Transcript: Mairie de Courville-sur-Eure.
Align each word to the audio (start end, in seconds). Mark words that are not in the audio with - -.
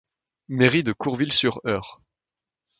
Mairie 0.47 0.81
de 0.83 0.93
Courville-sur-Eure. 0.93 2.01